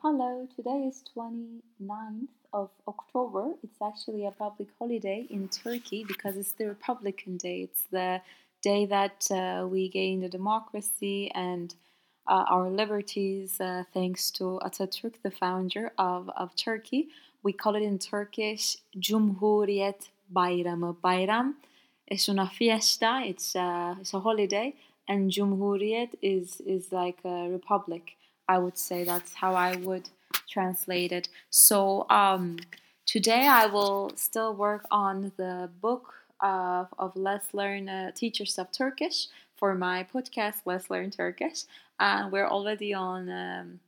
Hello, 0.00 0.46
today 0.54 0.84
is 0.86 1.02
29th 1.16 2.28
of 2.52 2.70
October. 2.86 3.54
It's 3.64 3.82
actually 3.82 4.26
a 4.26 4.30
public 4.30 4.68
holiday 4.78 5.26
in 5.28 5.48
Turkey 5.48 6.04
because 6.06 6.36
it's 6.36 6.52
the 6.52 6.66
Republican 6.66 7.36
Day. 7.36 7.62
It's 7.62 7.82
the 7.90 8.20
day 8.62 8.86
that 8.86 9.26
uh, 9.32 9.66
we 9.66 9.88
gained 9.88 10.22
a 10.22 10.28
democracy 10.28 11.32
and 11.34 11.74
uh, 12.28 12.44
our 12.48 12.70
liberties 12.70 13.60
uh, 13.60 13.82
thanks 13.92 14.30
to 14.38 14.60
Atatürk, 14.62 15.14
the 15.24 15.32
founder 15.32 15.90
of, 15.98 16.30
of 16.36 16.54
Turkey. 16.54 17.08
We 17.42 17.52
call 17.52 17.74
it 17.74 17.82
in 17.82 17.98
Turkish 17.98 18.76
Cumhuriyet 18.96 20.10
Bayramı. 20.32 20.94
Bayram 21.02 21.54
is 22.06 22.28
una 22.28 22.46
fiesta, 22.46 23.22
it's, 23.24 23.56
uh, 23.56 23.96
it's 24.00 24.14
a 24.14 24.20
holiday, 24.20 24.76
and 25.08 25.28
Cumhuriyet 25.28 26.10
is, 26.22 26.60
is 26.60 26.92
like 26.92 27.18
a 27.24 27.48
republic. 27.48 28.14
I 28.48 28.58
would 28.58 28.78
say 28.78 29.04
that's 29.04 29.34
how 29.34 29.54
I 29.54 29.76
would 29.76 30.08
translate 30.48 31.12
it. 31.12 31.28
So 31.50 32.06
um, 32.08 32.58
today 33.06 33.46
I 33.46 33.66
will 33.66 34.12
still 34.16 34.54
work 34.54 34.86
on 34.90 35.32
the 35.36 35.68
book 35.80 36.14
of, 36.40 36.88
of 36.98 37.14
Let's 37.14 37.52
Learn 37.52 37.88
uh, 37.88 38.12
Teachers 38.12 38.58
of 38.58 38.72
Turkish 38.72 39.26
for 39.56 39.74
my 39.74 40.06
podcast 40.12 40.62
Let's 40.64 40.88
Learn 40.90 41.10
Turkish, 41.10 41.64
and 42.00 42.32
we're 42.32 42.46
already 42.46 42.94
on. 42.94 43.28
Um, 43.28 43.80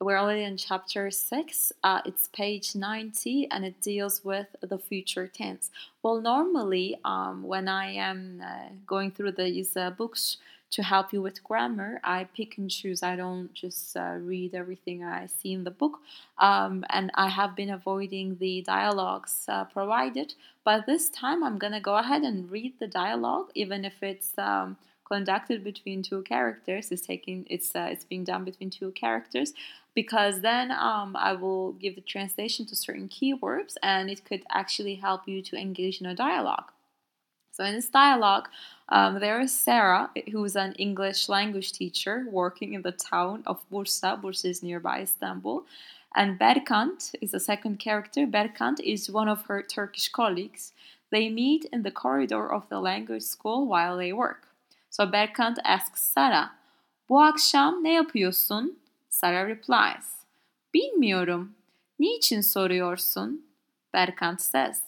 we're 0.00 0.16
already 0.16 0.44
in 0.44 0.56
chapter 0.56 1.10
6 1.10 1.72
uh, 1.82 2.00
it's 2.04 2.28
page 2.28 2.76
90 2.76 3.48
and 3.50 3.64
it 3.64 3.80
deals 3.80 4.24
with 4.24 4.46
the 4.60 4.78
future 4.78 5.26
tense 5.26 5.72
well 6.04 6.20
normally 6.20 6.96
um, 7.04 7.42
when 7.42 7.66
i 7.66 7.90
am 7.90 8.40
uh, 8.40 8.68
going 8.86 9.10
through 9.10 9.32
these 9.32 9.76
uh, 9.76 9.90
books 9.90 10.36
to 10.70 10.82
help 10.82 11.12
you 11.12 11.22
with 11.22 11.42
grammar. 11.42 12.00
I 12.04 12.24
pick 12.24 12.58
and 12.58 12.70
choose. 12.70 13.02
I 13.02 13.16
don't 13.16 13.52
just 13.54 13.96
uh, 13.96 14.16
read 14.20 14.54
everything 14.54 15.02
I 15.02 15.26
see 15.26 15.52
in 15.52 15.64
the 15.64 15.70
book. 15.70 16.00
Um, 16.38 16.84
and 16.90 17.10
I 17.14 17.28
have 17.28 17.56
been 17.56 17.70
avoiding 17.70 18.36
the 18.38 18.62
dialogues 18.62 19.44
uh, 19.48 19.64
provided. 19.64 20.34
But 20.64 20.86
this 20.86 21.08
time 21.08 21.42
I'm 21.42 21.58
going 21.58 21.72
to 21.72 21.80
go 21.80 21.96
ahead 21.96 22.22
and 22.22 22.50
read 22.50 22.74
the 22.78 22.86
dialogue, 22.86 23.50
even 23.54 23.84
if 23.84 24.02
it's. 24.02 24.36
Um, 24.38 24.76
conducted 25.10 25.64
between 25.64 26.02
two 26.02 26.20
characters 26.20 26.92
it's 26.92 27.00
taking 27.00 27.46
it's 27.48 27.74
uh, 27.74 27.88
it's 27.90 28.04
being 28.04 28.24
done 28.24 28.44
between 28.44 28.68
two 28.68 28.90
characters 28.90 29.54
because 29.94 30.42
then 30.42 30.70
um, 30.70 31.16
I 31.16 31.32
will 31.32 31.72
give 31.72 31.96
the 31.96 32.00
translation 32.02 32.66
to 32.66 32.76
certain 32.76 33.08
keywords 33.08 33.74
and 33.82 34.08
it 34.08 34.24
could 34.24 34.44
actually 34.50 34.96
help 34.96 35.26
you 35.26 35.42
to 35.42 35.56
engage 35.56 36.00
in 36.00 36.06
a 36.06 36.14
dialogue. 36.14 36.70
So 37.58 37.64
in 37.64 37.74
this 37.74 37.88
dialogue, 37.88 38.48
um, 38.88 39.18
there 39.18 39.40
is 39.40 39.52
Sarah, 39.52 40.10
who 40.30 40.44
is 40.44 40.54
an 40.54 40.74
English 40.74 41.28
language 41.28 41.72
teacher 41.72 42.24
working 42.30 42.72
in 42.72 42.82
the 42.82 42.92
town 42.92 43.42
of 43.46 43.68
Bursa. 43.68 44.20
Bursa 44.22 44.44
is 44.50 44.62
nearby 44.62 45.02
Istanbul. 45.02 45.64
And 46.14 46.38
Berkant 46.38 47.16
is 47.20 47.32
the 47.32 47.40
second 47.40 47.80
character. 47.80 48.28
Berkant 48.28 48.78
is 48.78 49.10
one 49.10 49.28
of 49.28 49.42
her 49.46 49.60
Turkish 49.60 50.08
colleagues. 50.08 50.72
They 51.10 51.28
meet 51.28 51.64
in 51.72 51.82
the 51.82 51.90
corridor 51.90 52.52
of 52.52 52.68
the 52.68 52.78
language 52.78 53.24
school 53.24 53.66
while 53.66 53.96
they 53.96 54.12
work. 54.12 54.46
So 54.88 55.04
Berkant 55.04 55.58
asks 55.64 56.00
Sarah, 56.00 56.52
Bu 57.08 57.20
akşam 57.20 57.82
ne 57.82 57.94
yapıyorsun? 57.94 58.78
Sarah 59.08 59.48
replies, 59.48 60.06
Bilmiyorum. 60.74 61.54
Niçin 61.98 62.40
soruyorsun? 62.40 63.46
Berkant 63.94 64.42
says, 64.42 64.82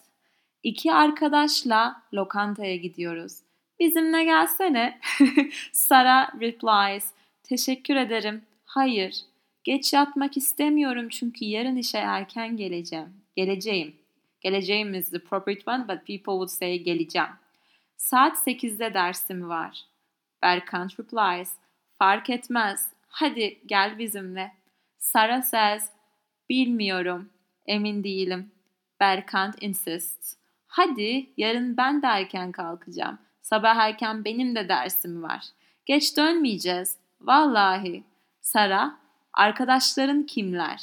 İki 0.62 0.92
arkadaşla 0.92 2.02
lokantaya 2.14 2.76
gidiyoruz. 2.76 3.32
Bizimle 3.80 4.24
gelsene. 4.24 5.00
Sara 5.72 6.32
replies, 6.40 7.12
teşekkür 7.42 7.96
ederim. 7.96 8.42
Hayır, 8.64 9.16
geç 9.64 9.92
yatmak 9.92 10.36
istemiyorum 10.36 11.08
çünkü 11.08 11.44
yarın 11.44 11.76
işe 11.76 11.98
erken 11.98 12.56
geleceğim. 12.56 13.08
Geleceğim. 13.36 13.96
Geleceğim 14.40 14.94
is 14.94 15.10
the 15.10 15.16
appropriate 15.16 15.70
one 15.70 15.88
but 15.88 16.06
people 16.06 16.32
would 16.32 16.48
say 16.48 16.78
geleceğim. 16.78 17.28
Saat 17.96 18.36
8'de 18.36 18.94
dersim 18.94 19.48
var. 19.48 19.84
Berkant 20.42 21.00
replies, 21.00 21.52
fark 21.98 22.30
etmez. 22.30 22.88
Hadi 23.08 23.60
gel 23.66 23.98
bizimle. 23.98 24.52
Sara 24.98 25.42
says, 25.42 25.90
bilmiyorum, 26.48 27.30
emin 27.66 28.04
değilim. 28.04 28.50
Berkant 29.00 29.62
insists. 29.62 30.39
Hadi 30.70 31.30
yarın 31.36 31.76
ben 31.76 32.02
de 32.02 32.06
erken 32.06 32.52
kalkacağım. 32.52 33.18
Sabah 33.42 33.76
erken 33.76 34.24
benim 34.24 34.54
de 34.54 34.68
dersim 34.68 35.22
var. 35.22 35.44
Geç 35.86 36.16
dönmeyeceğiz. 36.16 36.96
Vallahi. 37.20 38.04
Sara, 38.40 38.98
arkadaşların 39.32 40.22
kimler? 40.22 40.80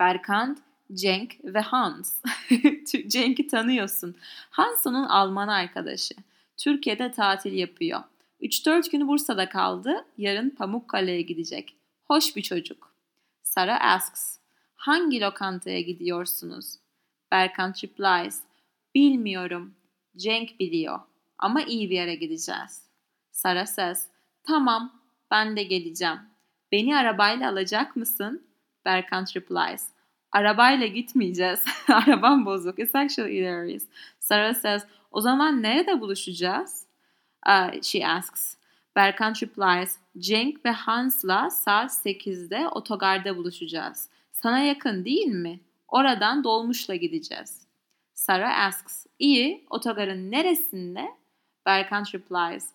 Berkant, 0.00 0.58
Cenk 0.92 1.36
ve 1.44 1.60
Hans. 1.60 2.22
Cenk'i 3.08 3.48
tanıyorsun. 3.48 4.16
Hans 4.50 4.86
onun 4.86 5.04
Alman 5.04 5.48
arkadaşı. 5.48 6.14
Türkiye'de 6.56 7.12
tatil 7.12 7.52
yapıyor. 7.52 8.00
3-4 8.42 8.90
günü 8.90 9.06
Bursa'da 9.06 9.48
kaldı. 9.48 10.04
Yarın 10.18 10.50
Pamukkale'ye 10.50 11.22
gidecek. 11.22 11.76
Hoş 12.04 12.36
bir 12.36 12.42
çocuk. 12.42 12.94
Sara 13.42 13.80
asks, 13.80 14.38
hangi 14.76 15.20
lokantaya 15.20 15.80
gidiyorsunuz? 15.80 16.78
Berkant 17.32 17.84
replies, 17.84 18.42
bilmiyorum. 18.96 19.74
Cenk 20.16 20.60
biliyor. 20.60 21.00
Ama 21.38 21.62
iyi 21.62 21.90
bir 21.90 21.94
yere 21.94 22.14
gideceğiz. 22.14 22.82
Sara 23.30 23.66
says, 23.66 24.06
tamam 24.42 25.02
ben 25.30 25.56
de 25.56 25.62
geleceğim. 25.62 26.18
Beni 26.72 26.96
arabayla 26.96 27.50
alacak 27.50 27.96
mısın? 27.96 28.46
Berkant 28.84 29.36
replies, 29.36 29.88
arabayla 30.32 30.86
gitmeyeceğiz. 30.86 31.64
Arabam 31.88 32.46
bozuk. 32.46 32.78
It's 32.78 32.94
actually 32.94 33.38
hilarious. 33.38 33.82
Sarah 34.20 34.54
says, 34.54 34.82
o 35.10 35.20
zaman 35.20 35.62
nerede 35.62 36.00
buluşacağız? 36.00 36.86
Uh, 37.48 37.82
she 37.82 38.06
asks. 38.06 38.56
Berkant 38.96 39.42
replies, 39.42 39.98
Cenk 40.18 40.64
ve 40.64 40.70
Hans'la 40.70 41.50
saat 41.50 41.90
8'de 41.90 42.68
otogarda 42.68 43.36
buluşacağız. 43.36 44.08
Sana 44.32 44.58
yakın 44.58 45.04
değil 45.04 45.26
mi? 45.26 45.60
Oradan 45.88 46.44
dolmuşla 46.44 46.94
gideceğiz. 46.94 47.65
Sarah 48.16 48.58
asks, 48.58 49.06
iyi, 49.18 49.64
otogarın 49.70 50.30
neresinde? 50.30 51.14
Berkant 51.66 52.14
replies, 52.14 52.68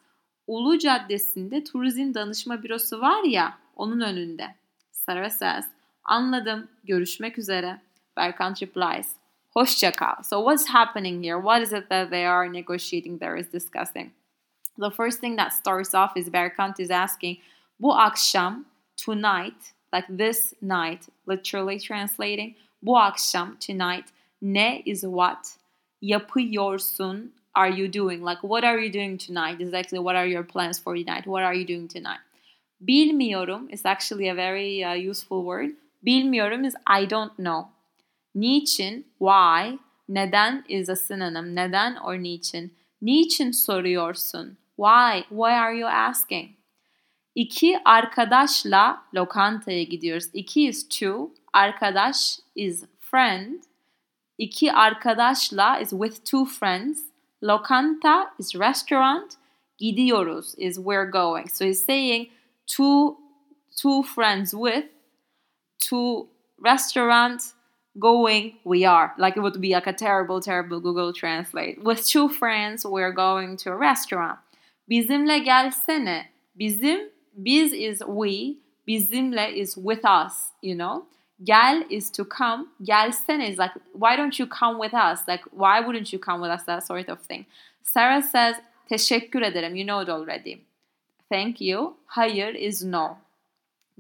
Ulu 0.48 0.80
Caddesi'nde 0.80 1.64
turizm 1.64 2.14
danışma 2.14 2.64
bürosu 2.64 3.02
var 3.02 3.24
ya, 3.24 3.58
onun 3.76 4.02
önünde. 4.02 4.56
Sarah 4.92 5.30
says, 5.30 5.66
anladım, 6.04 6.68
görüşmek 6.84 7.38
üzere. 7.38 7.82
Berkant 8.18 8.62
replies, 8.62 9.16
hoşça 9.50 9.92
kal. 9.92 10.24
So 10.24 10.38
what's 10.40 10.70
happening 10.70 11.26
here? 11.26 11.38
What 11.38 11.62
is 11.62 11.74
it 11.74 11.90
that 11.90 12.10
they 12.10 12.28
are 12.28 12.54
negotiating 12.54 13.20
there 13.20 13.40
is 13.40 13.54
discussing? 13.54 14.12
The 14.80 14.90
first 14.90 15.20
thing 15.22 15.38
that 15.38 15.54
starts 15.54 15.96
off 15.96 16.18
is 16.18 16.34
Berkant 16.34 16.80
is 16.80 16.92
asking, 16.92 17.38
bu 17.80 17.96
akşam, 17.96 18.66
tonight, 19.06 19.74
like 19.94 20.18
this 20.18 20.54
night, 20.62 21.10
literally 21.28 21.80
translating, 21.80 22.56
bu 22.82 22.98
akşam, 22.98 23.58
tonight, 23.68 24.06
ne 24.42 24.82
is 24.86 25.02
what, 25.02 25.58
yapıyorsun, 26.02 27.32
are 27.54 27.70
you 27.70 27.88
doing? 27.88 28.24
Like, 28.24 28.42
what 28.42 28.64
are 28.64 28.80
you 28.80 28.90
doing 28.90 29.18
tonight? 29.18 29.62
Actually 29.74 30.00
what 30.00 30.16
are 30.16 30.26
your 30.26 30.44
plans 30.44 30.80
for 30.80 30.96
tonight? 30.96 31.28
What 31.28 31.44
are 31.44 31.54
you 31.54 31.66
doing 31.66 31.88
tonight? 31.88 32.20
Bilmiyorum 32.82 33.68
is 33.70 33.86
actually 33.86 34.30
a 34.30 34.36
very 34.36 34.84
uh, 34.84 34.94
useful 34.94 35.44
word. 35.44 35.72
Bilmiyorum 36.04 36.66
is 36.66 36.76
I 36.88 37.06
don't 37.06 37.38
know. 37.38 37.68
Niçin, 38.36 39.04
why, 39.20 39.78
neden 40.08 40.64
is 40.70 40.90
a 40.90 40.96
synonym. 40.96 41.54
Neden 41.54 41.98
or 41.98 42.16
niçin. 42.16 42.72
Niçin 43.02 43.52
soruyorsun? 43.52 44.58
Why? 44.78 45.26
Why 45.30 45.54
are 45.60 45.74
you 45.74 45.88
asking? 45.88 46.50
İki 47.36 47.80
arkadaşla 47.86 49.02
lokantaya 49.16 49.84
gidiyoruz. 49.84 50.26
İki 50.34 50.68
is 50.68 50.90
two. 50.90 51.32
Arkadaş 51.54 52.40
is 52.56 52.86
friend. 53.00 53.64
İki 54.42 54.74
arkadaşla 54.74 55.80
is 55.80 55.90
with 55.90 56.26
two 56.26 56.46
friends. 56.46 57.04
Lokanta 57.44 58.34
is 58.40 58.56
restaurant. 58.56 59.34
Gidiyoruz 59.78 60.56
is 60.58 60.76
we're 60.76 61.12
going. 61.12 61.50
So 61.50 61.66
he's 61.66 61.86
saying 61.86 62.30
two 62.68 63.18
two 63.82 64.04
friends 64.04 64.52
with 64.52 64.86
two 65.90 66.28
restaurant 66.60 67.42
going 68.00 68.54
we 68.64 68.86
are 68.86 69.14
like 69.18 69.38
it 69.38 69.42
would 69.42 69.62
be 69.62 69.76
like 69.76 69.88
a 69.88 69.94
terrible 69.94 70.42
terrible 70.42 70.80
google 70.80 71.14
translate 71.14 71.84
with 71.84 72.06
two 72.06 72.30
friends 72.30 72.86
we're 72.86 73.12
going 73.12 73.58
to 73.58 73.70
a 73.70 73.76
restaurant 73.76 74.40
bizimle 74.90 75.40
gelsene 75.40 76.26
bizim 76.56 77.00
biz 77.36 77.74
is 77.74 78.02
we 78.08 78.58
bizimle 78.88 79.54
is 79.54 79.76
with 79.76 80.06
us 80.06 80.52
you 80.62 80.76
know 80.76 81.06
Gel 81.44 81.84
is 81.90 82.12
to 82.12 82.26
come. 82.26 82.68
Gelsene 82.84 83.50
is 83.50 83.58
like, 83.58 83.72
why 83.94 84.16
don't 84.16 84.38
you 84.38 84.46
come 84.46 84.78
with 84.78 84.94
us? 84.94 85.28
Like, 85.28 85.44
why 85.52 85.80
wouldn't 85.80 86.14
you 86.14 86.20
come 86.20 86.42
with 86.42 86.52
us? 86.52 86.64
That 86.64 86.86
sort 86.86 87.10
of 87.10 87.20
thing. 87.22 87.46
Sarah 87.84 88.22
says, 88.22 88.56
teşekkür 88.90 89.42
ederim. 89.42 89.76
You 89.76 89.86
know 89.86 90.02
it 90.02 90.10
already. 90.10 90.62
Thank 91.30 91.62
you. 91.62 91.96
Hayır 92.06 92.56
is 92.56 92.84
no. 92.84 93.18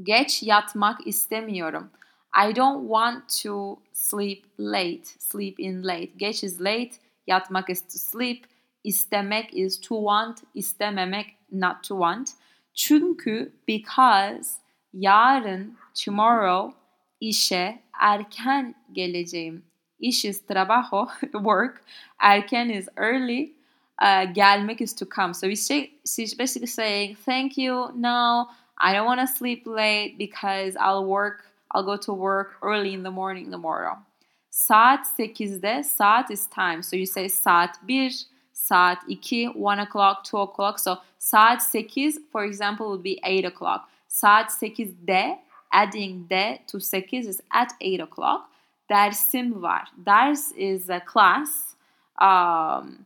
Geç 0.03 0.43
yatmak 0.43 1.07
istemiyorum. 1.07 1.89
I 2.33 2.55
don't 2.55 2.87
want 2.87 3.29
to 3.43 3.79
sleep 3.93 4.45
late. 4.57 5.05
Sleep 5.19 5.59
in 5.59 5.83
late. 5.83 6.11
Geç 6.17 6.43
is 6.43 6.59
late. 6.61 6.91
Yatmak 7.27 7.69
is 7.69 7.81
to 7.81 7.97
sleep. 7.97 8.45
İstemek 8.83 9.53
is 9.53 9.81
to 9.81 9.95
want. 9.95 10.43
İstememek 10.55 11.35
not 11.51 11.83
to 11.83 11.95
want. 11.95 12.29
Çünkü 12.73 13.51
because 13.67 14.51
yarın 14.93 15.77
tomorrow 16.05 16.80
işe 17.21 17.79
erken 17.99 18.75
geleceğim. 18.91 19.65
İş 19.99 20.25
is 20.25 20.45
trabajo, 20.45 21.07
work. 21.31 21.83
Erken 22.19 22.69
is 22.69 22.87
early. 22.97 23.53
Uh, 24.01 24.33
gelmek 24.33 24.81
is 24.81 24.95
to 24.95 25.05
come. 25.05 25.33
So 25.33 25.47
she's 25.47 26.33
basically 26.33 26.67
saying, 26.67 27.17
thank 27.23 27.57
you, 27.57 27.91
no, 27.95 28.47
I 28.75 28.93
don't 28.93 29.05
want 29.05 29.21
to 29.21 29.27
sleep 29.27 29.67
late 29.67 30.17
because 30.17 30.75
I'll 30.75 31.05
work, 31.05 31.45
I'll 31.69 31.83
go 31.83 31.97
to 31.97 32.13
work 32.13 32.57
early 32.63 32.95
in 32.95 33.03
the 33.03 33.11
morning 33.11 33.51
tomorrow. 33.51 33.99
Saat 34.49 35.05
8'de, 35.19 35.83
saat 35.83 36.31
is 36.31 36.47
time. 36.47 36.81
So 36.81 36.95
you 36.95 37.05
say 37.05 37.27
saat 37.27 37.77
1, 37.87 38.25
saat 38.53 38.97
2, 39.07 39.51
1 39.53 39.79
o'clock, 39.79 40.23
2 40.23 40.37
o'clock. 40.37 40.79
So 40.79 40.97
saat 41.19 41.61
8, 41.73 42.15
for 42.31 42.43
example, 42.43 42.89
would 42.89 43.03
be 43.03 43.19
8 43.23 43.45
o'clock. 43.45 43.87
Saat 44.07 44.49
8'de, 44.49 45.37
adding 45.71 46.27
de 46.29 46.61
to 46.67 46.79
8 46.79 47.13
is 47.13 47.41
at 47.51 47.73
8 47.79 48.01
o'clock. 48.01 48.49
Dersim 48.89 49.61
var. 49.61 49.87
Ders 50.03 50.51
is 50.57 50.89
a 50.89 50.99
class. 50.99 51.75
Um, 52.19 53.05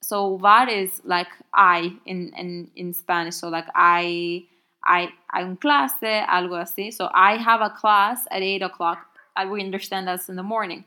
so 0.00 0.36
var 0.36 0.68
is 0.68 1.00
like 1.04 1.28
I 1.52 1.92
in, 2.06 2.32
in, 2.36 2.70
in 2.76 2.94
Spanish. 2.94 3.34
So 3.36 3.48
like 3.48 3.66
I 3.74 4.44
I 4.84 5.08
I'm 5.30 5.56
clase, 5.56 6.26
algo 6.28 6.60
así. 6.60 6.92
So 6.92 7.10
I 7.14 7.36
have 7.36 7.60
a 7.60 7.70
class 7.70 8.26
at 8.30 8.42
8 8.42 8.62
o'clock. 8.62 9.06
I 9.36 9.46
we 9.46 9.60
understand 9.60 10.06
that's 10.06 10.28
in 10.28 10.36
the 10.36 10.42
morning. 10.42 10.84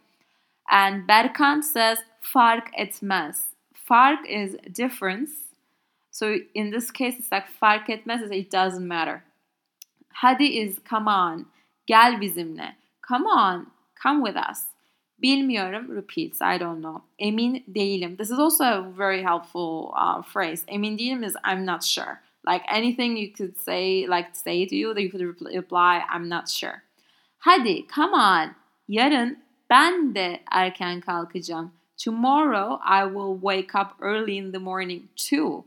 And 0.69 1.07
Berkan 1.07 1.63
says 1.63 2.00
fark 2.21 2.71
etmez. 2.77 3.38
Fark 3.73 4.19
is 4.27 4.57
difference. 4.71 5.31
So 6.12 6.38
in 6.53 6.71
this 6.71 6.91
case, 6.91 7.15
it's 7.19 7.31
like 7.31 7.47
fark 7.47 7.88
etmez, 7.88 8.31
it 8.31 8.50
doesn't 8.50 8.88
matter. 8.88 9.23
Hadi 10.22 10.60
is 10.60 10.80
come 10.80 11.08
on. 11.08 11.46
Gel 11.88 12.14
bizimle. 12.19 12.74
Come 13.08 13.28
on. 13.28 13.68
Come 14.02 14.24
with 14.24 14.36
us. 14.36 14.66
Bilmiyorum 15.24 15.90
repeats. 15.90 16.42
I 16.42 16.58
don't 16.58 16.81
know. 16.81 17.04
Emin 17.19 17.64
değilim. 17.72 18.18
This 18.18 18.31
is 18.31 18.40
also 18.40 18.64
a 18.64 18.94
very 18.98 19.22
helpful 19.22 19.94
uh, 19.96 20.24
phrase. 20.24 20.66
Emin 20.68 20.98
değilim 20.98 21.24
is 21.24 21.38
I'm 21.44 21.66
not 21.66 21.84
sure. 21.84 22.19
Like 22.46 22.64
anything 22.68 23.16
you 23.16 23.31
could 23.31 23.60
say, 23.60 24.08
like 24.08 24.36
say 24.36 24.66
to 24.66 24.75
you, 24.75 24.94
that 24.96 25.02
you 25.02 25.12
could 25.12 25.22
reply, 25.22 26.04
I'm 26.10 26.28
not 26.30 26.50
sure. 26.50 26.81
Hadi, 27.40 27.84
come 27.84 28.14
on. 28.16 28.56
Yarın 28.88 29.38
ben 29.69 30.16
de 30.16 30.40
erken 30.52 31.02
kalkacağım. 31.02 31.72
Tomorrow 31.98 32.80
I 32.84 33.06
will 33.06 33.38
wake 33.40 33.75
up 33.75 33.96
early 34.02 34.38
in 34.38 34.52
the 34.52 34.60
morning 34.60 35.10
too. 35.16 35.66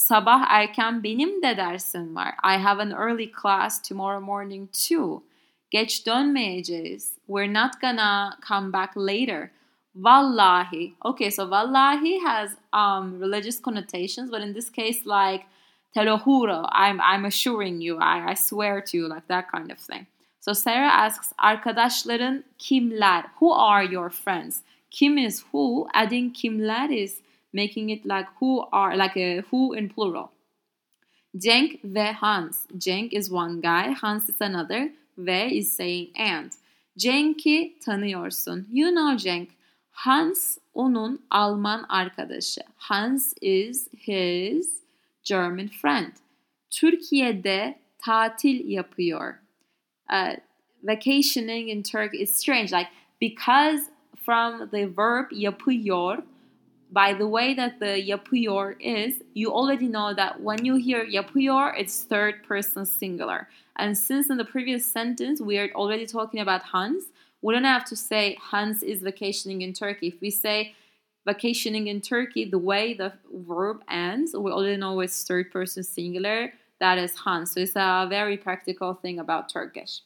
Sabah 0.00 0.46
erken 0.48 1.02
benim 1.02 1.42
de 1.42 1.56
dersim 1.56 2.14
var. 2.14 2.34
I 2.42 2.56
have 2.56 2.80
an 2.80 2.92
early 2.92 3.32
class 3.32 3.88
tomorrow 3.88 4.20
morning 4.20 4.68
too. 4.72 5.22
Geç 5.70 6.06
dönmeyeceğiz. 6.06 7.14
We're 7.26 7.52
not 7.52 7.80
gonna 7.80 8.38
come 8.48 8.72
back 8.72 8.96
later. 8.96 9.50
Wallahi. 9.94 10.94
Okay, 11.04 11.30
so 11.30 11.42
wallahi 11.42 12.18
has 12.18 12.56
um, 12.72 13.20
religious 13.20 13.60
connotations, 13.60 14.30
but 14.30 14.40
in 14.40 14.54
this 14.54 14.70
case, 14.70 15.04
like 15.04 15.44
Te 15.92 16.04
lo 16.04 16.18
juro, 16.18 16.68
I'm, 16.72 17.00
I'm 17.00 17.24
assuring 17.24 17.80
you, 17.82 17.98
I, 17.98 18.30
I 18.30 18.34
swear 18.34 18.80
to 18.80 18.96
you, 18.96 19.08
like 19.08 19.26
that 19.26 19.50
kind 19.52 19.70
of 19.70 19.78
thing. 19.78 20.06
So 20.40 20.52
Sarah 20.52 20.92
asks, 20.92 21.32
arkadaşların 21.38 22.44
kimler? 22.58 23.24
Who 23.40 23.52
are 23.52 23.84
your 23.84 24.10
friends? 24.10 24.62
Kim 24.90 25.18
is 25.18 25.44
who, 25.52 25.88
adding 25.92 26.32
kimler 26.32 26.90
is 26.90 27.20
making 27.52 27.90
it 27.90 28.04
like 28.04 28.26
who 28.38 28.64
are, 28.72 28.96
like 28.96 29.16
a 29.16 29.42
who 29.50 29.72
in 29.72 29.88
plural. 29.88 30.32
Cenk 31.36 31.80
ve 31.84 32.12
Hans. 32.12 32.66
Cenk 32.76 33.12
is 33.12 33.30
one 33.30 33.60
guy, 33.60 33.92
Hans 33.92 34.28
is 34.28 34.40
another, 34.40 34.90
ve 35.16 35.58
is 35.58 35.72
saying 35.72 36.08
and. 36.16 36.50
Cenk'i 36.98 37.78
tanıyorsun. 37.80 38.66
You 38.70 38.90
know 38.90 39.16
Cenk. 39.16 39.48
Hans 39.90 40.58
onun 40.74 41.22
Alman 41.30 41.86
arkadaşı. 41.88 42.60
Hans 42.76 43.34
is 43.40 43.88
his 43.92 44.82
German 45.22 45.68
friend. 45.68 46.12
Türkiye'de 46.70 47.78
tatil 47.98 48.68
yapıyor. 48.68 49.34
Uh, 50.12 50.36
vacationing 50.82 51.68
in 51.68 51.82
Turkey 51.82 52.22
is 52.22 52.30
strange. 52.30 52.72
Like 52.72 52.88
because 53.20 53.90
from 54.16 54.68
the 54.70 54.86
verb 54.96 55.32
yapıyor, 55.32 56.22
by 56.92 57.14
the 57.14 57.26
way 57.26 57.54
that 57.54 57.78
the 57.78 58.00
yapıyor 58.00 58.76
is, 58.80 59.22
you 59.34 59.52
already 59.52 59.86
know 59.86 60.12
that 60.14 60.40
when 60.40 60.64
you 60.64 60.76
hear 60.76 61.04
yapıyor, 61.04 61.72
it's 61.78 62.02
third 62.02 62.42
person 62.42 62.84
singular. 62.84 63.48
And 63.76 63.96
since 63.96 64.30
in 64.30 64.36
the 64.36 64.44
previous 64.44 64.84
sentence 64.84 65.40
we 65.40 65.58
are 65.58 65.70
already 65.74 66.06
talking 66.06 66.40
about 66.40 66.62
Hans, 66.62 67.04
we 67.42 67.54
don't 67.54 67.64
have 67.64 67.84
to 67.86 67.96
say 67.96 68.36
Hans 68.40 68.82
is 68.82 69.02
vacationing 69.02 69.62
in 69.62 69.72
Turkey. 69.72 70.08
If 70.08 70.20
we 70.20 70.30
say 70.30 70.74
vacationing 71.24 71.86
in 71.86 72.00
Turkey, 72.00 72.44
the 72.44 72.58
way 72.58 72.94
the 72.94 73.12
verb 73.32 73.82
ends, 73.88 74.34
we 74.36 74.50
already 74.50 74.76
know 74.76 75.00
it's 75.00 75.24
third 75.24 75.50
person 75.50 75.82
singular. 75.82 76.52
That 76.80 76.98
is 76.98 77.14
Hans. 77.14 77.52
So 77.52 77.60
it's 77.60 77.76
a 77.76 78.06
very 78.08 78.36
practical 78.36 78.94
thing 78.94 79.18
about 79.18 79.48
Turkish. 79.48 80.02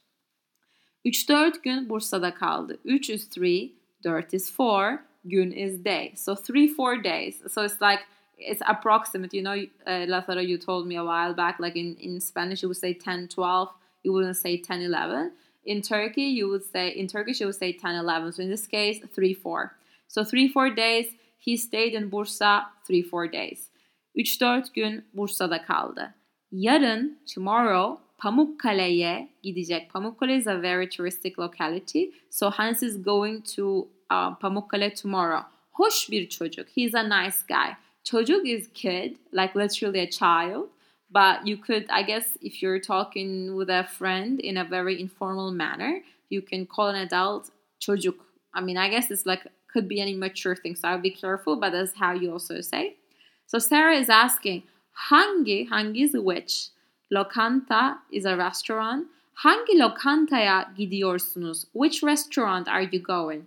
3-4 1.06 1.62
gün 1.62 1.88
Bursa'da 1.88 2.34
kaldı. 2.34 2.78
3 2.84 3.10
is 3.10 3.28
3, 3.28 3.72
4 4.02 4.34
is 4.34 4.50
4, 4.50 5.00
gün 5.28 5.52
is 5.52 5.78
day. 5.78 6.12
So 6.16 6.34
3-4 6.34 7.02
days. 7.02 7.42
So 7.48 7.62
it's 7.62 7.80
like 7.80 8.00
it's 8.38 8.62
approximate. 8.66 9.32
You 9.34 9.42
know, 9.42 9.56
uh, 9.86 10.06
Lazaro, 10.08 10.40
you 10.40 10.58
told 10.58 10.86
me 10.86 10.96
a 10.96 11.04
while 11.04 11.34
back, 11.34 11.60
like 11.60 11.76
in, 11.76 11.96
in 11.96 12.20
Spanish, 12.20 12.62
you 12.62 12.68
would 12.68 12.76
say 12.76 12.94
10, 12.94 13.28
12. 13.28 13.68
You 14.02 14.12
wouldn't 14.12 14.36
say 14.36 14.60
10, 14.60 14.82
11. 14.82 15.32
In 15.64 15.80
Turkey, 15.80 16.24
you 16.24 16.48
would 16.48 16.64
say, 16.64 16.88
in 16.90 17.06
Turkish, 17.06 17.40
you 17.40 17.46
would 17.46 17.54
say 17.54 17.72
10, 17.72 17.94
11. 17.94 18.32
So 18.32 18.42
in 18.42 18.50
this 18.50 18.66
case, 18.66 19.00
3, 19.14 19.34
4. 19.34 19.72
So 20.08 20.22
3-4 20.22 20.76
days 20.76 21.06
he 21.44 21.56
stayed 21.56 21.94
in 21.94 22.10
Bursa 22.10 22.64
3-4 22.88 23.32
days. 23.32 23.68
3-4 24.16 24.72
gün 24.74 25.04
Bursa'da 25.14 25.62
kaldı. 25.62 26.14
Yarın, 26.52 27.18
tomorrow, 27.34 28.00
Pamukkale'ye 28.18 29.28
gidecek. 29.42 29.90
Pamukkale 29.90 30.36
is 30.36 30.46
a 30.46 30.62
very 30.62 30.88
touristic 30.88 31.38
locality. 31.38 32.12
So 32.30 32.50
Hans 32.50 32.82
is 32.82 33.02
going 33.02 33.43
to 33.56 33.88
uh, 34.11 34.34
Pamukkale 34.34 34.94
tomorrow. 34.94 35.44
Hoş 35.73 36.11
bir 36.11 36.29
çocuk. 36.29 36.69
He's 36.69 36.94
a 36.94 37.03
nice 37.03 37.39
guy. 37.49 37.77
Çocuk 38.05 38.46
is 38.46 38.69
kid, 38.75 39.17
like 39.32 39.56
literally 39.56 40.01
a 40.01 40.11
child. 40.11 40.69
But 41.11 41.46
you 41.46 41.56
could, 41.56 41.87
I 41.91 42.03
guess, 42.03 42.37
if 42.41 42.63
you're 42.63 42.81
talking 42.81 43.56
with 43.56 43.70
a 43.70 43.84
friend 43.84 44.41
in 44.41 44.56
a 44.56 44.65
very 44.65 45.01
informal 45.01 45.53
manner, 45.53 46.03
you 46.29 46.43
can 46.43 46.67
call 46.67 46.89
an 46.89 46.96
adult 46.96 47.51
çocuk. 47.81 48.17
I 48.53 48.61
mean, 48.61 48.77
I 48.77 48.89
guess 48.89 49.11
it's 49.11 49.27
like 49.27 49.46
could 49.73 49.89
be 49.89 50.01
an 50.01 50.08
immature 50.08 50.56
thing. 50.56 50.77
So 50.77 50.89
I'll 50.89 50.99
be 50.99 51.11
careful, 51.11 51.56
but 51.56 51.70
that's 51.70 51.94
how 51.94 52.13
you 52.13 52.32
also 52.32 52.61
say. 52.61 52.96
So 53.46 53.58
Sarah 53.58 53.96
is 53.96 54.08
asking, 54.08 54.63
hangi, 55.11 55.69
hangi 55.69 56.05
is 56.05 56.13
which? 56.15 56.69
Lokanta 57.13 57.99
is 58.13 58.25
a 58.25 58.37
restaurant. 58.37 59.06
Hangi 59.44 59.75
lokantaya 59.77 60.67
gidiyorsunuz? 60.77 61.67
Which 61.73 62.03
restaurant 62.03 62.69
are 62.69 62.82
you 62.82 63.01
going? 63.01 63.46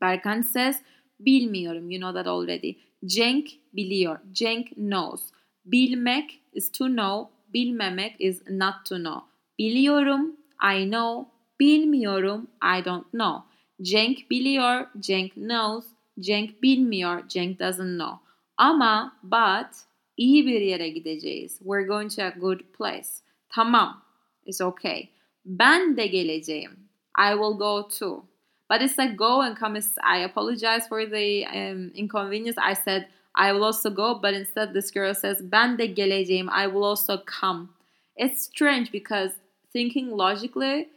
Berkan 0.00 0.44
says, 0.44 0.82
bilmiyorum. 1.20 1.90
You 1.90 2.00
know 2.00 2.12
that 2.12 2.26
already. 2.26 2.78
Cenk 3.04 3.60
biliyor. 3.72 4.20
Cenk 4.32 4.76
knows. 4.76 5.32
Bilmek 5.64 6.40
is 6.52 6.70
to 6.72 6.88
know. 6.88 7.30
Bilmemek 7.54 8.16
is 8.18 8.42
not 8.48 8.84
to 8.86 8.98
know. 8.98 9.24
Biliyorum, 9.58 10.36
I 10.60 10.84
know. 10.84 11.28
Bilmiyorum, 11.60 12.48
I 12.62 12.80
don't 12.84 13.06
know. 13.12 13.44
Cenk 13.82 14.30
biliyor, 14.30 14.86
Cenk 15.00 15.34
knows. 15.34 15.84
Cenk 16.18 16.62
bilmiyor, 16.62 17.28
Cenk 17.28 17.58
doesn't 17.58 17.98
know. 17.98 18.20
Ama 18.56 19.12
but 19.22 19.76
iyi 20.16 20.46
bir 20.46 20.60
yere 20.60 20.88
gideceğiz. 20.88 21.58
We're 21.58 21.86
going 21.86 22.10
to 22.10 22.22
a 22.22 22.30
good 22.30 22.60
place. 22.78 23.22
Tamam. 23.48 24.02
It's 24.46 24.60
okay. 24.60 25.08
Ben 25.44 25.96
de 25.96 26.06
geleceğim. 26.06 26.88
I 27.18 27.32
will 27.32 27.58
go 27.58 27.88
too. 27.88 28.29
But 28.70 28.80
it's 28.82 28.96
like 28.96 29.16
go 29.16 29.42
and 29.42 29.56
come. 29.56 29.76
I 30.04 30.18
apologize 30.18 30.86
for 30.86 31.04
the 31.04 31.44
um, 31.44 31.90
inconvenience. 31.94 32.56
I 32.56 32.74
said 32.74 33.08
I 33.34 33.52
will 33.52 33.64
also 33.64 33.90
go, 33.90 34.14
but 34.14 34.32
instead 34.32 34.72
this 34.72 34.92
girl 34.92 35.12
says 35.12 35.42
ben 35.42 35.76
de 35.76 35.88
geleceğim. 35.88 36.48
I 36.48 36.68
will 36.68 36.84
also 36.84 37.18
come. 37.18 37.70
It's 38.16 38.44
strange 38.44 38.92
because 38.92 39.32
thinking 39.72 40.10
logically, 40.10 40.88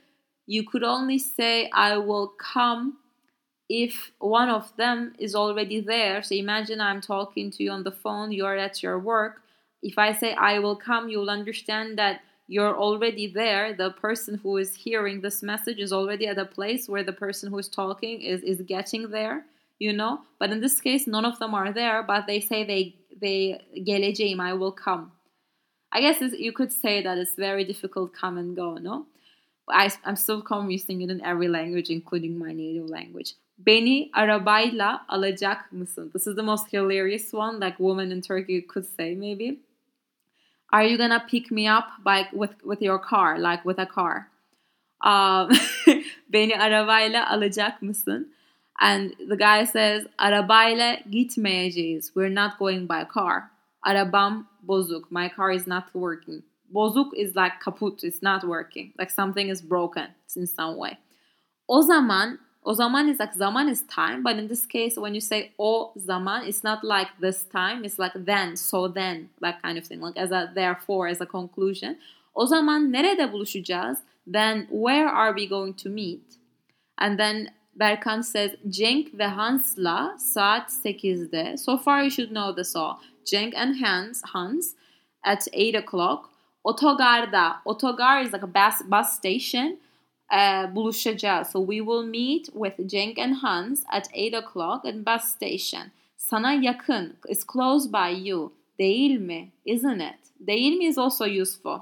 you 0.46 0.64
could 0.64 0.84
only 0.84 1.18
say, 1.18 1.70
I 1.74 1.98
will 1.98 2.34
come 2.38 2.98
if 3.70 4.12
one 4.20 4.50
of 4.50 4.76
them 4.78 5.14
is 5.18 5.34
already 5.34 5.80
there. 5.80 6.22
So 6.22 6.36
imagine 6.36 6.80
I'm 6.80 7.02
talking 7.02 7.50
to 7.52 7.64
you 7.64 7.72
on 7.72 7.84
the 7.84 7.92
phone, 7.92 8.32
you're 8.32 8.58
at 8.58 8.84
your 8.84 9.00
work. 9.00 9.42
If 9.82 9.98
I 9.98 10.14
say, 10.14 10.34
I 10.36 10.60
will 10.60 10.76
come, 10.76 11.10
you'll 11.10 11.30
understand 11.30 11.98
that 11.98 12.22
you're 12.48 12.78
already 12.78 13.28
there. 13.28 13.74
The 13.74 13.92
person 13.92 14.40
who 14.44 14.58
is 14.58 14.76
hearing 14.76 15.22
this 15.22 15.42
message 15.42 15.80
is 15.80 15.94
already 15.94 16.28
at 16.28 16.38
a 16.38 16.46
place 16.46 16.90
where 16.90 17.04
the 17.04 17.14
person 17.14 17.50
who 17.50 17.58
is 17.58 17.70
talking 17.70 18.22
is, 18.22 18.42
is 18.42 18.62
getting 18.62 19.10
there, 19.10 19.46
you 19.80 19.94
know. 19.94 20.22
But 20.40 20.52
in 20.52 20.60
this 20.62 20.82
case, 20.82 21.08
none 21.08 21.26
of 21.26 21.40
them 21.40 21.54
are 21.54 21.72
there, 21.72 22.04
but 22.04 22.28
they 22.28 22.40
say 22.40 22.64
they 22.64 22.96
they 23.22 23.62
geleceğim, 23.78 24.40
I 24.40 24.54
will 24.54 24.72
come. 24.72 25.12
I 25.92 26.02
guess 26.02 26.22
you 26.22 26.52
could 26.52 26.72
say 26.72 27.04
that 27.04 27.18
it's 27.18 27.36
very 27.36 27.64
difficult 27.64 28.14
come 28.14 28.38
and 28.38 28.56
go, 28.56 28.76
no? 28.76 29.06
I, 29.70 29.92
I'm 30.04 30.16
still 30.16 30.44
using 30.70 31.02
it 31.02 31.10
in 31.10 31.22
every 31.22 31.48
language, 31.48 31.90
including 31.90 32.38
my 32.38 32.52
native 32.52 32.90
language. 32.90 33.36
Beni 33.58 34.10
arabayla 34.14 35.06
alacak 35.08 35.72
mısın? 35.72 36.12
This 36.12 36.28
is 36.28 36.36
the 36.36 36.44
most 36.44 36.68
hilarious 36.72 37.32
one, 37.34 37.60
like 37.60 37.80
woman 37.80 38.12
in 38.12 38.22
Turkey 38.22 38.62
could 38.62 38.86
say 38.86 39.16
maybe. 39.16 39.60
Are 40.74 40.84
you 40.84 40.98
gonna 40.98 41.24
pick 41.30 41.52
me 41.52 41.68
up 41.68 41.88
by 42.04 42.28
with 42.34 42.56
with 42.64 42.82
your 42.82 42.98
car, 42.98 43.38
like 43.38 43.64
with 43.64 43.78
a 43.78 43.86
car? 43.86 44.28
Um, 45.02 45.52
beni 46.34 46.54
arabayla 46.54 47.28
alacak 47.30 47.82
mısın? 47.82 48.28
And 48.82 49.14
the 49.30 49.38
guy 49.38 49.66
says, 49.66 50.08
arabayla 50.18 51.04
gitmeyeceğiz. 51.12 52.16
We're 52.16 52.34
not 52.34 52.58
going 52.58 52.88
by 52.88 53.04
car. 53.06 53.52
Arabam 53.86 54.48
bozuk. 54.68 55.12
My 55.12 55.30
car 55.30 55.52
is 55.52 55.68
not 55.68 55.94
working. 55.94 56.42
Bozuk 56.74 57.14
is 57.16 57.36
like 57.36 57.60
kaput. 57.64 58.04
It's 58.04 58.24
not 58.24 58.44
working. 58.44 58.94
Like 58.98 59.12
something 59.12 59.50
is 59.50 59.62
broken 59.62 60.08
in 60.36 60.48
some 60.48 60.78
way. 60.78 60.98
O 61.70 61.82
zaman 61.82 62.40
O 62.66 62.74
zaman 62.74 63.10
is 63.10 63.20
like 63.20 63.34
zaman 63.34 63.68
is 63.70 63.84
time, 63.84 64.24
but 64.24 64.38
in 64.38 64.48
this 64.48 64.66
case, 64.66 64.98
when 64.98 65.14
you 65.14 65.22
say 65.22 65.52
o 65.60 65.92
zaman, 65.98 66.48
it's 66.48 66.64
not 66.64 66.84
like 66.84 67.10
this 67.20 67.44
time. 67.44 67.84
It's 67.84 68.00
like 68.00 68.14
then, 68.16 68.56
so 68.56 68.88
then, 68.88 69.30
that 69.42 69.62
kind 69.62 69.78
of 69.78 69.86
thing. 69.86 70.00
Like 70.00 70.18
as 70.18 70.32
a 70.32 70.50
therefore, 70.54 71.08
as 71.08 71.22
a 71.22 71.26
conclusion. 71.26 71.98
O 72.36 72.46
zaman 72.46 72.92
nerede 72.92 73.32
buluşacağız? 73.32 74.00
Then 74.26 74.68
where 74.70 75.10
are 75.10 75.36
we 75.36 75.46
going 75.46 75.78
to 75.84 75.90
meet? 75.90 76.22
And 76.98 77.20
then 77.20 77.50
Berkan 77.76 78.24
says 78.24 78.52
Cenk 78.70 79.14
ve 79.14 79.24
Hans'la 79.24 80.16
saat 80.20 80.72
8'de. 80.72 81.58
So 81.58 81.78
far 81.78 82.04
you 82.04 82.12
should 82.12 82.30
know 82.30 82.56
this 82.56 82.76
all. 82.76 83.00
Cenk 83.26 83.54
and 83.56 83.76
Hans, 83.76 84.22
Hans 84.24 84.76
at 85.24 85.48
8 85.52 85.76
o'clock. 85.76 86.30
Otogarda. 86.66 87.56
Otogar 87.66 88.24
is 88.24 88.32
like 88.32 88.44
a 88.44 88.48
bus, 88.48 88.82
bus 88.90 89.18
station 89.18 89.80
uh, 90.34 90.76
buluşacağız. 90.76 91.48
So 91.48 91.60
we 91.60 91.78
will 91.78 92.04
meet 92.04 92.46
with 92.46 92.88
Cenk 92.88 93.20
and 93.20 93.36
Hans 93.36 93.84
at 93.88 94.08
8 94.14 94.34
o'clock 94.34 94.86
at 94.86 94.96
bus 95.06 95.24
station. 95.24 95.92
Sana 96.18 96.54
yakın. 96.54 97.18
is 97.30 97.44
close 97.54 97.94
by 97.94 98.30
you. 98.30 98.54
Değil 98.80 99.20
mi? 99.20 99.52
Isn't 99.66 100.02
it? 100.02 100.48
Değil 100.48 100.78
mi 100.78 100.86
is 100.86 100.98
also 100.98 101.26
useful. 101.26 101.80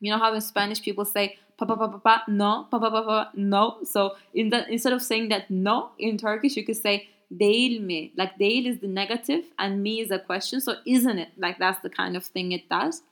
You 0.00 0.12
know 0.12 0.18
how 0.18 0.34
in 0.34 0.40
Spanish 0.40 0.82
people 0.82 1.04
say 1.04 1.38
pa 1.56 1.66
pa 1.66 1.76
pa 1.76 1.88
pa 1.88 1.98
pa 1.98 2.24
no 2.28 2.68
pa 2.70 2.78
pa 2.78 2.90
pa 2.90 3.02
pa 3.02 3.30
no. 3.34 3.80
So 3.84 4.16
in 4.34 4.50
the, 4.50 4.66
instead 4.68 4.92
of 4.92 5.02
saying 5.02 5.30
that 5.30 5.50
no 5.50 5.90
in 5.98 6.18
Turkish, 6.18 6.56
you 6.56 6.64
could 6.64 6.76
say 6.76 7.08
değil 7.30 7.80
mi. 7.80 8.12
Like 8.16 8.38
değil 8.38 8.66
is 8.66 8.80
the 8.80 8.88
negative 8.88 9.44
and 9.58 9.82
me 9.82 10.00
is 10.00 10.10
a 10.10 10.18
question. 10.18 10.60
So 10.60 10.72
isn't 10.84 11.18
it? 11.18 11.28
Like 11.36 11.58
that's 11.58 11.80
the 11.82 11.90
kind 11.90 12.16
of 12.16 12.24
thing 12.24 12.52
it 12.52 12.68
does. 12.68 13.02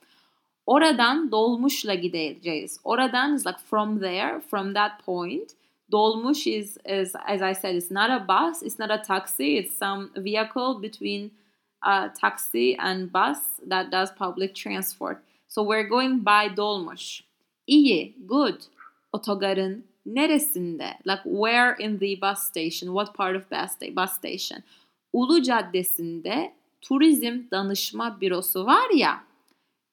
Oradan 0.67 1.31
dolmuşla 1.31 1.95
gideceğiz. 1.95 2.81
Oradan 2.85 3.35
is 3.35 3.47
like 3.47 3.59
from 3.71 4.01
there, 4.01 4.41
from 4.41 4.75
that 4.75 5.05
point. 5.07 5.51
Dolmuş 5.93 6.47
is, 6.47 6.79
is, 6.85 7.15
as 7.27 7.43
I 7.43 7.55
said, 7.55 7.75
it's 7.75 7.91
not 7.91 8.11
a 8.11 8.29
bus, 8.29 8.63
it's 8.63 8.79
not 8.79 8.91
a 8.91 9.03
taxi, 9.03 9.57
it's 9.57 9.77
some 9.77 10.11
vehicle 10.17 10.83
between 10.83 11.31
a 11.83 12.09
taxi 12.21 12.77
and 12.79 13.13
bus 13.13 13.39
that 13.69 13.93
does 13.93 14.11
public 14.19 14.55
transport. 14.55 15.19
So 15.49 15.63
we're 15.63 15.89
going 15.89 16.25
by 16.25 16.57
dolmuş. 16.57 17.25
İyi, 17.67 18.15
good. 18.27 18.61
Otogarın 19.13 19.85
neresinde? 20.07 20.99
Like 21.07 21.23
where 21.25 21.77
in 21.79 21.99
the 21.99 22.21
bus 22.21 22.39
station? 22.39 22.95
What 22.95 23.15
part 23.15 23.37
of 23.37 23.51
bus, 23.51 23.97
bus 23.97 24.13
station? 24.13 24.63
Ulu 25.13 25.43
Caddesi'nde 25.43 26.53
turizm 26.81 27.39
danışma 27.51 28.21
bürosu 28.21 28.67
var 28.67 28.91
ya. 28.95 29.25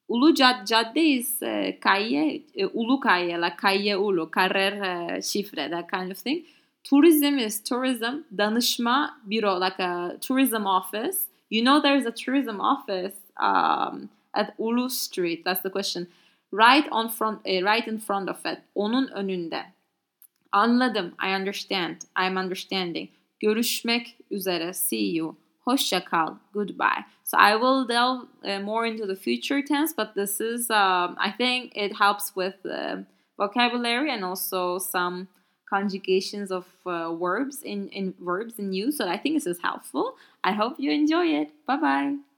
Ulu 0.08 0.34
Cad 0.34 0.66
Cadde 0.66 1.18
is 1.18 1.42
uh, 1.42 1.72
uh, 1.84 2.68
Ulu 2.74 3.00
calle, 3.00 3.38
like 3.38 3.60
calle 3.60 3.96
Ulu, 3.96 4.30
carrer 4.30 4.80
uh, 4.80 5.22
şifre, 5.22 5.70
that 5.70 5.88
kind 5.90 6.10
of 6.10 6.18
thing. 6.18 6.44
Tourism 6.84 7.38
is 7.38 7.60
tourism, 7.60 8.24
danışma 8.36 9.18
büro, 9.24 9.60
like 9.60 9.78
a 9.78 10.18
tourism 10.20 10.66
office. 10.66 11.26
You 11.50 11.62
know 11.64 11.80
there's 11.80 12.06
a 12.06 12.10
tourism 12.10 12.60
office 12.60 13.14
um, 13.40 14.08
at 14.34 14.54
Ulu 14.58 14.88
Street. 14.88 15.44
That's 15.44 15.62
the 15.62 15.70
question. 15.70 16.08
Right 16.50 16.86
on 16.90 17.08
front, 17.08 17.40
uh, 17.46 17.62
right 17.62 17.86
in 17.86 17.98
front 17.98 18.28
of 18.28 18.44
it. 18.44 18.58
Onun 18.74 19.08
önünde. 19.08 19.64
Anladım. 20.52 21.12
I 21.18 21.36
understand. 21.36 21.96
I'm 22.16 22.36
understanding. 22.36 23.08
Görüşmek 23.40 24.16
üzere. 24.30 24.72
See 24.72 25.14
you. 25.16 25.36
Hoşça 25.64 26.04
kal. 26.04 26.34
Goodbye. 26.52 27.04
So 27.24 27.38
I 27.38 27.56
will 27.56 27.86
delve 27.88 28.26
uh, 28.44 28.60
more 28.60 28.86
into 28.86 29.06
the 29.06 29.16
future 29.16 29.62
tense, 29.62 29.94
but 29.96 30.14
this 30.14 30.40
is, 30.40 30.70
um, 30.70 31.16
I 31.18 31.30
think 31.36 31.72
it 31.76 31.96
helps 31.96 32.34
with 32.36 32.54
the 32.62 33.04
vocabulary 33.38 34.10
and 34.10 34.24
also 34.24 34.78
some 34.78 35.28
conjugations 35.70 36.50
of 36.50 36.66
uh, 36.84 37.14
verbs 37.14 37.62
in, 37.62 37.88
in 37.88 38.14
verbs 38.20 38.58
in 38.58 38.72
use. 38.72 38.98
So 38.98 39.08
I 39.08 39.16
think 39.16 39.36
this 39.36 39.46
is 39.46 39.60
helpful. 39.62 40.16
I 40.44 40.52
hope 40.52 40.74
you 40.78 40.90
enjoy 40.90 41.26
it. 41.26 41.50
Bye 41.66 41.76
bye. 41.76 42.31